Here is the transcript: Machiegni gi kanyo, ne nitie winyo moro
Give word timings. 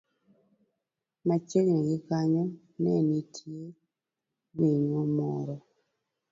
Machiegni 1.27 1.79
gi 1.87 1.97
kanyo, 2.07 2.43
ne 2.81 2.93
nitie 3.09 3.61
winyo 4.57 5.01
moro 5.15 5.55